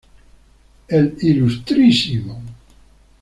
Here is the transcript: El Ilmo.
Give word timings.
El 0.87 1.13
Ilmo. 1.21 2.41